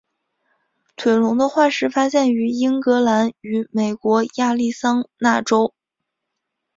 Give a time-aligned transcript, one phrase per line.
[0.95, 5.75] 腿龙的化石发现于英格兰与美国亚利桑那州。